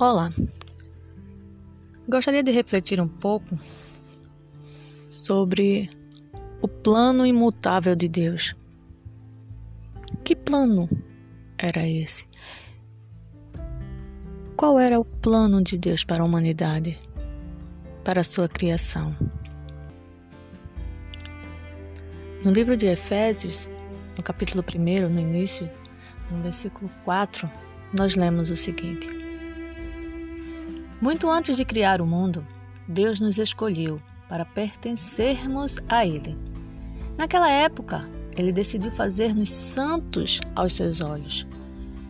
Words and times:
Olá! 0.00 0.32
Gostaria 2.08 2.42
de 2.42 2.50
refletir 2.50 3.02
um 3.02 3.06
pouco 3.06 3.54
sobre 5.10 5.90
o 6.62 6.66
plano 6.66 7.26
imutável 7.26 7.94
de 7.94 8.08
Deus. 8.08 8.56
Que 10.24 10.34
plano 10.34 10.88
era 11.58 11.86
esse? 11.86 12.26
Qual 14.56 14.78
era 14.78 14.98
o 14.98 15.04
plano 15.04 15.62
de 15.62 15.76
Deus 15.76 16.02
para 16.02 16.22
a 16.22 16.26
humanidade, 16.26 16.98
para 18.02 18.22
a 18.22 18.24
sua 18.24 18.48
criação? 18.48 19.14
No 22.42 22.50
livro 22.52 22.74
de 22.74 22.86
Efésios, 22.86 23.70
no 24.16 24.22
capítulo 24.22 24.64
1, 24.66 25.10
no 25.10 25.20
início, 25.20 25.70
no 26.30 26.42
versículo 26.42 26.90
4, 27.04 27.50
nós 27.92 28.16
lemos 28.16 28.48
o 28.48 28.56
seguinte. 28.56 29.19
Muito 31.00 31.30
antes 31.30 31.56
de 31.56 31.64
criar 31.64 32.02
o 32.02 32.06
mundo, 32.06 32.46
Deus 32.86 33.20
nos 33.20 33.38
escolheu 33.38 34.02
para 34.28 34.44
pertencermos 34.44 35.78
a 35.88 36.04
Ele. 36.04 36.38
Naquela 37.16 37.50
época, 37.50 38.06
Ele 38.36 38.52
decidiu 38.52 38.90
fazer-nos 38.90 39.48
santos 39.48 40.40
aos 40.54 40.74
seus 40.74 41.00
olhos, 41.00 41.46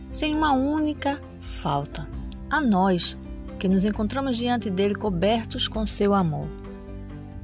sem 0.09 0.35
uma 0.35 0.51
única 0.51 1.17
falta. 1.39 2.05
A 2.49 2.59
nós, 2.59 3.17
que 3.57 3.69
nos 3.69 3.85
encontramos 3.85 4.35
diante 4.35 4.69
dele 4.69 4.93
cobertos 4.93 5.69
com 5.69 5.85
seu 5.85 6.13
amor. 6.13 6.49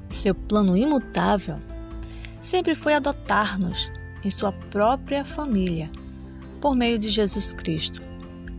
Seu 0.09 0.35
plano 0.35 0.75
imutável 0.75 1.57
sempre 2.41 2.75
foi 2.75 2.93
adotar-nos 2.93 3.89
em 4.21 4.29
sua 4.29 4.51
própria 4.51 5.23
família, 5.23 5.89
por 6.59 6.75
meio 6.75 6.99
de 6.99 7.07
Jesus 7.07 7.53
Cristo 7.53 8.01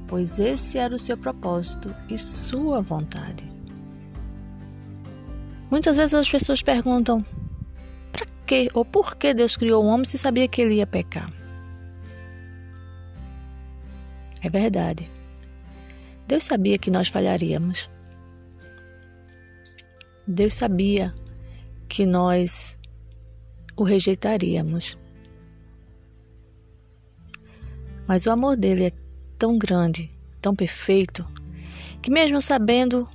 pois 0.09 0.41
esse 0.41 0.79
era 0.79 0.95
o 0.95 0.99
seu 0.99 1.17
propósito 1.17 1.95
e 2.09 2.19
sua 2.19 2.81
vontade. 2.81 3.49
Muitas 5.71 5.99
vezes 5.99 6.15
as 6.15 6.29
pessoas 6.29 6.63
perguntam: 6.63 7.19
para 8.11 8.25
que 8.47 8.69
ou 8.75 8.85
por 8.85 9.17
que 9.17 9.35
Deus 9.35 9.57
criou 9.57 9.85
o 9.85 9.87
homem 9.87 10.07
se 10.07 10.19
sabia 10.19 10.49
que 10.49 10.63
ele 10.63 10.77
ia 10.77 10.87
pecar? 10.87 11.27
É 14.43 14.49
verdade. 14.49 15.11
Deus 16.27 16.45
sabia 16.45 16.79
que 16.79 16.91
nós 16.91 17.09
falharíamos. 17.09 17.91
Deus 20.27 20.55
sabia 20.55 21.13
que 21.89 22.07
nós 22.07 22.77
o 23.77 23.83
rejeitaríamos. 23.83 24.99
Mas 28.07 28.27
o 28.27 28.31
amor 28.31 28.57
dele 28.57 28.87
é 28.87 29.08
tão 29.39 29.57
grande, 29.57 30.11
tão 30.43 30.55
perfeito, 30.55 31.27
que 32.03 32.11
mesmo 32.11 32.41
sabendo 32.41 33.09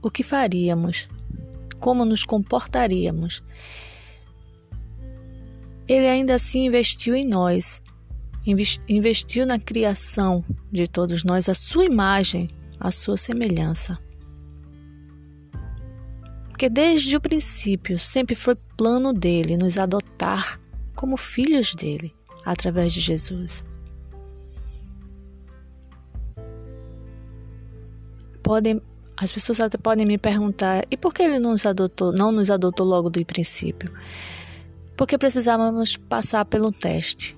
o 0.00 0.10
que 0.10 0.22
faríamos, 0.22 1.08
como 1.78 2.04
nos 2.04 2.24
comportaríamos, 2.24 3.42
ele 5.88 6.06
ainda 6.06 6.34
assim 6.34 6.66
investiu 6.66 7.14
em 7.14 7.24
nós, 7.24 7.80
investiu 8.88 9.46
na 9.46 9.58
criação 9.58 10.44
de 10.70 10.86
todos 10.86 11.24
nós 11.24 11.48
a 11.48 11.54
sua 11.54 11.84
imagem, 11.84 12.48
a 12.78 12.90
sua 12.90 13.16
semelhança. 13.16 13.98
Porque 16.48 16.68
desde 16.68 17.16
o 17.16 17.20
princípio 17.20 17.98
sempre 17.98 18.34
foi 18.34 18.56
plano 18.76 19.12
dele 19.12 19.56
nos 19.56 19.78
adotar 19.78 20.60
como 20.94 21.16
filhos 21.16 21.74
dele 21.74 22.14
através 22.44 22.92
de 22.92 23.00
Jesus. 23.00 23.64
Podem, 28.46 28.80
as 29.16 29.32
pessoas 29.32 29.58
até 29.58 29.76
podem 29.76 30.06
me 30.06 30.16
perguntar: 30.16 30.86
e 30.88 30.96
por 30.96 31.12
que 31.12 31.24
ele 31.24 31.40
não 31.40 31.50
nos 31.50 31.66
adotou, 31.66 32.12
não 32.12 32.30
nos 32.30 32.48
adotou 32.48 32.86
logo 32.86 33.10
do 33.10 33.24
princípio? 33.26 33.92
Porque 34.96 35.18
precisávamos 35.18 35.96
passar 35.96 36.44
pelo 36.44 36.70
teste. 36.70 37.34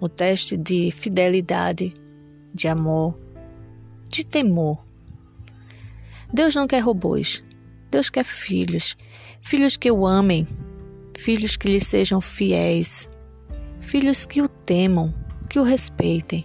O 0.00 0.08
teste 0.08 0.56
de 0.56 0.90
fidelidade, 0.90 1.92
de 2.52 2.66
amor, 2.66 3.16
de 4.08 4.24
temor. 4.24 4.82
Deus 6.32 6.54
não 6.54 6.66
quer 6.66 6.80
robôs. 6.80 7.42
Deus 7.90 8.08
quer 8.08 8.24
filhos. 8.24 8.96
Filhos 9.40 9.76
que 9.76 9.92
o 9.92 10.06
amem. 10.06 10.48
Filhos 11.16 11.56
que 11.56 11.68
lhe 11.68 11.78
sejam 11.78 12.20
fiéis. 12.20 13.06
Filhos 13.78 14.26
que 14.26 14.40
o 14.42 14.48
temam, 14.48 15.14
que 15.48 15.60
o 15.60 15.62
respeitem. 15.62 16.42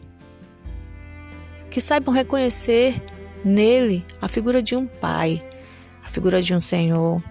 Que 1.72 1.82
saibam 1.82 2.14
reconhecer 2.14 3.02
nele 3.48 4.06
a 4.22 4.28
figura 4.28 4.62
de 4.62 4.76
um 4.76 4.86
pai, 4.86 5.44
a 6.04 6.10
figura 6.10 6.42
de 6.42 6.54
um 6.54 6.62
senhor. 6.62 7.24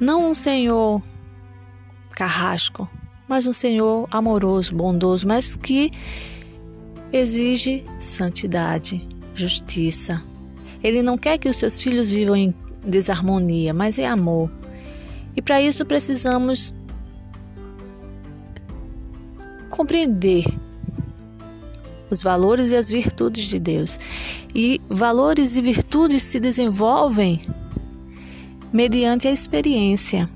Não 0.00 0.30
um 0.30 0.34
senhor 0.34 1.02
carrasco, 2.10 2.90
mas 3.28 3.46
um 3.46 3.52
senhor 3.52 4.08
amoroso, 4.10 4.74
bondoso, 4.74 5.26
mas 5.26 5.56
que 5.56 5.90
exige 7.12 7.84
santidade, 7.98 9.06
justiça. 9.34 10.22
Ele 10.82 11.02
não 11.02 11.16
quer 11.16 11.38
que 11.38 11.48
os 11.48 11.56
seus 11.56 11.80
filhos 11.80 12.10
vivam 12.10 12.36
em 12.36 12.54
desarmonia, 12.84 13.72
mas 13.72 13.98
em 13.98 14.06
amor. 14.06 14.50
E 15.36 15.42
para 15.42 15.60
isso 15.60 15.84
precisamos 15.86 16.74
compreender 19.70 20.44
os 22.14 22.22
valores 22.22 22.70
e 22.70 22.76
as 22.76 22.88
virtudes 22.88 23.46
de 23.46 23.58
Deus. 23.58 23.98
E 24.54 24.80
valores 24.88 25.56
e 25.56 25.60
virtudes 25.60 26.22
se 26.22 26.40
desenvolvem 26.40 27.42
mediante 28.72 29.28
a 29.28 29.32
experiência. 29.32 30.28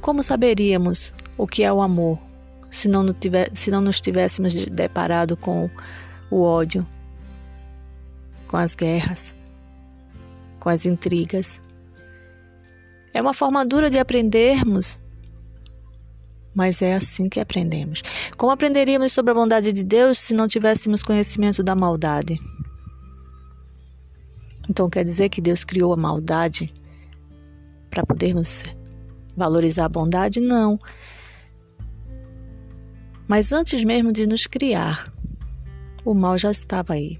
Como 0.00 0.22
saberíamos 0.22 1.14
o 1.36 1.46
que 1.46 1.62
é 1.62 1.72
o 1.72 1.80
amor 1.80 2.18
se 2.70 2.88
não, 2.88 3.12
tiver, 3.12 3.50
se 3.54 3.70
não 3.70 3.80
nos 3.80 4.00
tivéssemos 4.00 4.54
deparado 4.66 5.36
com 5.36 5.70
o 6.30 6.42
ódio, 6.42 6.86
com 8.48 8.56
as 8.56 8.74
guerras, 8.74 9.36
com 10.58 10.68
as 10.68 10.86
intrigas? 10.86 11.60
É 13.14 13.20
uma 13.20 13.34
forma 13.34 13.64
dura 13.64 13.90
de 13.90 13.98
aprendermos 13.98 14.98
mas 16.54 16.82
é 16.82 16.94
assim 16.94 17.28
que 17.28 17.40
aprendemos. 17.40 18.02
Como 18.36 18.52
aprenderíamos 18.52 19.12
sobre 19.12 19.30
a 19.30 19.34
bondade 19.34 19.72
de 19.72 19.82
Deus 19.82 20.18
se 20.18 20.34
não 20.34 20.46
tivéssemos 20.46 21.02
conhecimento 21.02 21.62
da 21.62 21.74
maldade? 21.74 22.38
Então 24.68 24.88
quer 24.88 25.04
dizer 25.04 25.28
que 25.28 25.40
Deus 25.40 25.64
criou 25.64 25.92
a 25.92 25.96
maldade 25.96 26.72
para 27.90 28.04
podermos 28.06 28.62
valorizar 29.36 29.86
a 29.86 29.88
bondade? 29.88 30.40
Não. 30.40 30.78
Mas 33.26 33.52
antes 33.52 33.82
mesmo 33.84 34.12
de 34.12 34.26
nos 34.26 34.46
criar, 34.46 35.10
o 36.04 36.14
mal 36.14 36.36
já 36.36 36.50
estava 36.50 36.94
aí. 36.94 37.18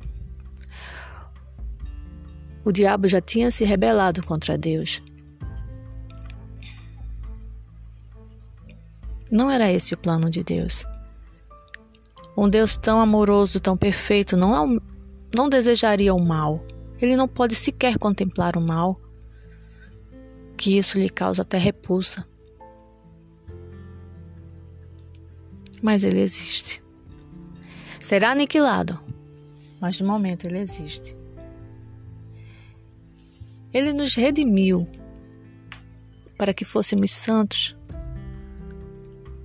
O 2.65 2.71
diabo 2.71 3.09
já 3.09 3.21
tinha 3.21 3.51
se 3.51 3.65
rebelado 3.65 4.23
contra 4.25 4.57
Deus. 4.57 5.03
Não 9.33 9.51
era 9.51 9.73
esse 9.73 9.95
o 9.95 9.97
plano 9.97 10.29
de 10.29 10.45
Deus. 10.45 10.85
Um 12.37 12.51
Deus 12.51 12.77
tão 12.77 13.01
amoroso, 13.01 13.59
tão 13.59 13.79
perfeito, 13.79 14.37
não, 14.37 14.79
não 15.35 15.49
desejaria 15.49 16.15
o 16.15 16.23
mal. 16.23 16.63
Ele 17.01 17.17
não 17.17 17.27
pode 17.27 17.55
sequer 17.55 17.99
contemplar 17.99 18.59
o 18.59 18.61
mal, 18.61 19.01
que 20.55 20.77
isso 20.77 20.99
lhe 20.99 21.09
causa 21.09 21.41
até 21.41 21.57
repulsa. 21.57 22.29
Mas 25.81 26.05
ele 26.05 26.21
existe. 26.21 26.85
Será 27.99 28.33
aniquilado, 28.33 29.01
mas 29.81 29.97
de 29.97 30.05
momento 30.05 30.47
ele 30.47 30.59
existe. 30.59 31.17
Ele 33.73 33.95
nos 33.95 34.15
redimiu 34.15 34.87
para 36.37 36.53
que 36.53 36.67
fôssemos 36.67 37.11
santos 37.11 37.75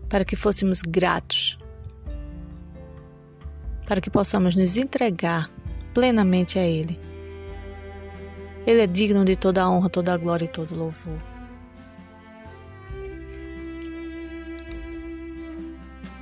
para 0.09 0.24
que 0.24 0.36
fôssemos 0.36 0.81
gratos, 0.81 1.57
para 3.86 4.01
que 4.01 4.09
possamos 4.09 4.56
nos 4.56 4.77
entregar 4.77 5.51
plenamente 5.94 6.59
a 6.59 6.63
Ele. 6.63 7.00
Ele 8.65 8.81
é 8.81 8.88
digno 8.88 9.24
de 9.24 9.36
toda 9.36 9.63
a 9.63 9.69
honra, 9.69 9.89
toda 9.89 10.13
a 10.13 10.18
glória 10.18 10.45
e 10.45 10.50
todo 10.50 10.75
louvor. 10.75 11.18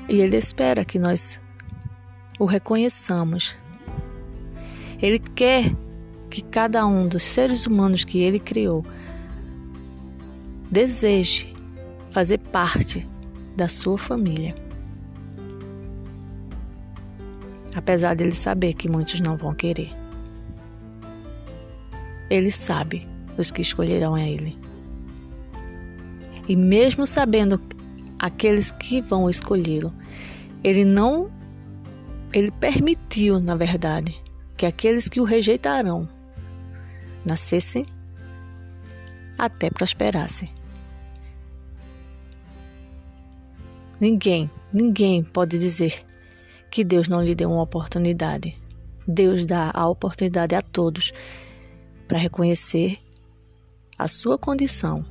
E 0.07 0.21
Ele 0.21 0.37
espera 0.37 0.85
que 0.85 0.99
nós 0.99 1.39
o 2.39 2.45
reconheçamos. 2.45 3.57
Ele 5.01 5.19
quer 5.19 5.75
que 6.29 6.41
cada 6.43 6.85
um 6.85 7.07
dos 7.07 7.23
seres 7.23 7.65
humanos 7.65 8.03
que 8.03 8.19
Ele 8.19 8.39
criou 8.39 8.85
deseje 10.69 11.53
fazer 12.11 12.37
parte 12.37 13.07
da 13.55 13.67
sua 13.67 13.97
família. 13.97 14.53
apesar 17.75 18.15
dele 18.15 18.31
saber 18.31 18.73
que 18.73 18.89
muitos 18.89 19.19
não 19.19 19.35
vão 19.35 19.53
querer. 19.53 19.91
Ele 22.29 22.49
sabe 22.49 23.07
os 23.37 23.51
que 23.51 23.61
escolherão 23.61 24.15
a 24.15 24.23
ele. 24.23 24.57
E 26.47 26.55
mesmo 26.55 27.05
sabendo 27.05 27.61
aqueles 28.17 28.71
que 28.71 29.01
vão 29.01 29.29
escolhê-lo, 29.29 29.93
ele 30.63 30.85
não 30.85 31.29
ele 32.31 32.51
permitiu, 32.51 33.39
na 33.39 33.55
verdade, 33.55 34.15
que 34.57 34.65
aqueles 34.65 35.07
que 35.07 35.21
o 35.21 35.23
rejeitarão 35.23 36.07
nascessem 37.23 37.85
até 39.37 39.69
prosperassem. 39.69 40.49
Ninguém, 43.99 44.49
ninguém 44.73 45.23
pode 45.23 45.57
dizer 45.57 46.03
que 46.69 46.83
Deus 46.83 47.07
não 47.07 47.23
lhe 47.23 47.33
deu 47.33 47.49
uma 47.49 47.61
oportunidade. 47.61 48.57
Deus 49.07 49.45
dá 49.45 49.71
a 49.73 49.87
oportunidade 49.87 50.53
a 50.53 50.61
todos 50.61 51.13
para 52.07 52.17
reconhecer 52.17 52.99
a 53.97 54.07
sua 54.07 54.37
condição 54.37 55.05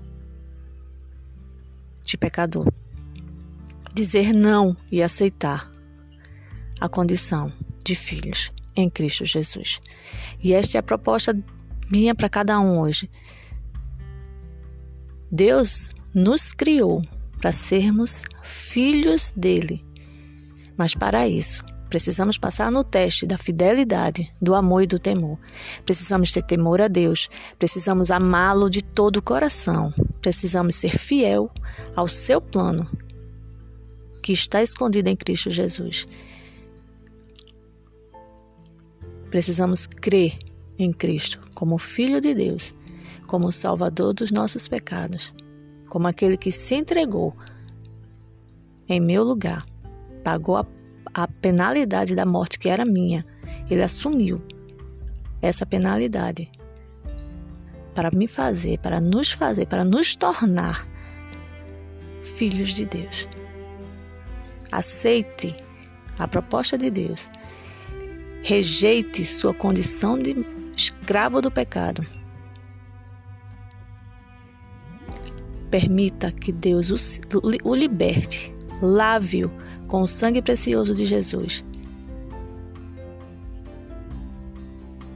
de 2.06 2.19
pecador. 2.19 2.70
Dizer 3.94 4.34
não 4.34 4.76
e 4.90 5.02
aceitar 5.02 5.70
a 6.81 6.88
condição 6.88 7.46
de 7.82 7.94
filhos 7.94 8.52
em 8.76 8.90
Cristo 8.90 9.25
Jesus. 9.25 9.81
E 10.42 10.52
esta 10.52 10.76
é 10.76 10.81
a 10.81 10.82
proposta 10.82 11.34
minha 11.90 12.14
para 12.14 12.28
cada 12.28 12.58
um 12.60 12.81
hoje. 12.81 13.08
Deus 15.31 15.90
nos 16.12 16.52
criou 16.52 17.02
para 17.40 17.52
sermos 17.52 18.22
filhos 18.42 19.32
dele. 19.36 19.84
Mas 20.76 20.94
para 20.94 21.28
isso, 21.28 21.64
precisamos 21.88 22.36
passar 22.36 22.70
no 22.70 22.82
teste 22.82 23.26
da 23.26 23.38
fidelidade, 23.38 24.32
do 24.40 24.54
amor 24.54 24.82
e 24.82 24.86
do 24.86 24.98
temor. 24.98 25.38
Precisamos 25.86 26.32
ter 26.32 26.42
temor 26.42 26.81
a 26.81 26.88
Deus, 26.88 27.28
precisamos 27.58 28.10
amá-lo 28.10 28.69
de 28.69 28.82
todo 28.82 29.19
o 29.19 29.22
coração, 29.22 29.92
precisamos 30.20 30.75
ser 30.75 30.98
fiel 30.98 31.50
ao 31.94 32.08
seu 32.08 32.40
plano 32.40 32.90
que 34.22 34.32
está 34.32 34.62
escondido 34.62 35.08
em 35.08 35.16
Cristo 35.16 35.50
Jesus. 35.50 36.06
Precisamos 39.31 39.86
crer 39.86 40.38
em 40.78 40.92
Cristo 40.92 41.40
como 41.54 41.78
Filho 41.78 42.20
de 42.20 42.34
Deus, 42.34 42.75
como 43.26 43.52
Salvador 43.52 44.14
dos 44.14 44.31
nossos 44.31 44.66
pecados 44.66 45.32
como 45.94 46.08
aquele 46.08 46.37
que 46.37 46.50
se 46.50 46.75
entregou 46.75 47.37
em 48.88 48.99
meu 48.99 49.23
lugar, 49.23 49.64
pagou 50.25 50.56
a, 50.56 50.67
a 51.14 51.29
penalidade 51.29 52.17
da 52.17 52.26
morte 52.26 52.58
que 52.58 52.69
era 52.69 52.85
minha. 52.85 53.25
Ele 53.70 53.81
assumiu 53.81 54.43
essa 55.41 55.64
penalidade 55.64 56.50
para 57.94 58.11
me 58.11 58.26
fazer, 58.26 58.81
para 58.81 59.00
nos 59.00 59.31
fazer, 59.31 59.67
para 59.67 59.85
nos 59.85 60.17
tornar 60.17 60.85
filhos 62.25 62.75
de 62.75 62.87
Deus. 62.87 63.29
Aceite 64.73 65.55
a 66.19 66.26
proposta 66.26 66.76
de 66.76 66.91
Deus. 66.91 67.31
Rejeite 68.43 69.25
sua 69.25 69.55
condição 69.55 70.19
de 70.19 70.35
escravo 70.76 71.41
do 71.41 71.52
pecado. 71.52 72.05
Permita 75.74 76.30
que 76.30 76.52
Deus 76.52 77.18
o, 77.34 77.68
o 77.68 77.74
liberte, 77.74 78.54
lave-o 78.80 79.50
com 79.88 80.02
o 80.02 80.06
sangue 80.06 80.40
precioso 80.40 80.94
de 80.94 81.04
Jesus. 81.04 81.64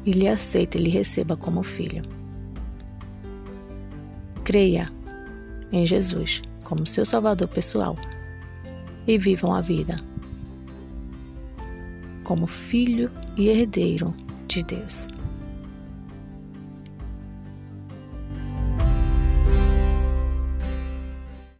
E 0.04 0.10
lhe 0.10 0.26
aceite 0.26 0.76
e 0.76 0.80
lhe 0.80 0.90
receba 0.90 1.36
como 1.36 1.62
filho. 1.62 2.02
Creia 4.42 4.90
em 5.70 5.86
Jesus 5.86 6.42
como 6.64 6.88
seu 6.88 7.06
Salvador 7.06 7.46
pessoal 7.46 7.96
e 9.06 9.16
vivam 9.16 9.54
a 9.54 9.60
vida 9.60 9.96
como 12.24 12.48
filho 12.48 13.12
e 13.36 13.48
herdeiro 13.48 14.12
de 14.48 14.64
Deus. 14.64 15.06